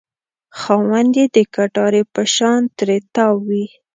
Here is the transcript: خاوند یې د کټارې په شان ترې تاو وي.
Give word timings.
خاوند 0.59 1.11
یې 1.19 1.25
د 1.35 1.37
کټارې 1.55 2.03
په 2.13 2.21
شان 2.35 2.61
ترې 2.77 2.97
تاو 3.15 3.35
وي. 3.47 3.65